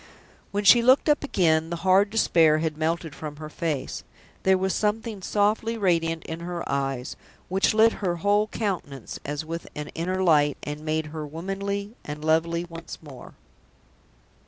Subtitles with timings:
[0.49, 4.03] When she looked up again, the hard despair had melted from her face.
[4.41, 7.15] There was something softly radiant in her eyes,
[7.49, 12.25] which lit her whole countenance as with an inner light, and made her womanly and
[12.25, 13.35] lovely once more.